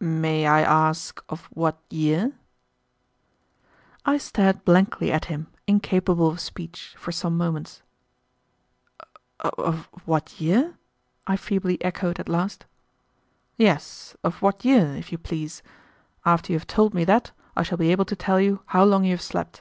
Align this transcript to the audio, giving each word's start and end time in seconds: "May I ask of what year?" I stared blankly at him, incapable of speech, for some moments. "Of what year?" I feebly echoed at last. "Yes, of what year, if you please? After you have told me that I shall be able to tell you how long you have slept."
"May 0.00 0.46
I 0.46 0.62
ask 0.62 1.22
of 1.28 1.50
what 1.52 1.76
year?" 1.90 2.32
I 4.06 4.16
stared 4.16 4.64
blankly 4.64 5.12
at 5.12 5.26
him, 5.26 5.48
incapable 5.66 6.28
of 6.28 6.40
speech, 6.40 6.94
for 6.96 7.12
some 7.12 7.36
moments. 7.36 7.82
"Of 9.42 9.90
what 10.06 10.40
year?" 10.40 10.78
I 11.26 11.36
feebly 11.36 11.76
echoed 11.84 12.18
at 12.18 12.30
last. 12.30 12.64
"Yes, 13.58 14.16
of 14.24 14.40
what 14.40 14.64
year, 14.64 14.94
if 14.96 15.12
you 15.12 15.18
please? 15.18 15.62
After 16.24 16.54
you 16.54 16.58
have 16.58 16.66
told 16.66 16.94
me 16.94 17.04
that 17.04 17.32
I 17.54 17.62
shall 17.62 17.76
be 17.76 17.92
able 17.92 18.06
to 18.06 18.16
tell 18.16 18.40
you 18.40 18.62
how 18.68 18.84
long 18.84 19.04
you 19.04 19.10
have 19.10 19.20
slept." 19.20 19.60